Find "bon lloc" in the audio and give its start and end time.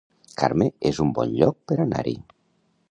1.19-1.59